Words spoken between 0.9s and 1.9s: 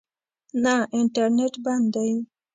انټرنېټ بند